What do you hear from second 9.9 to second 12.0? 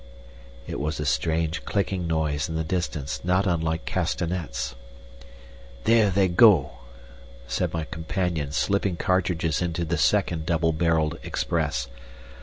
second double barrelled "Express."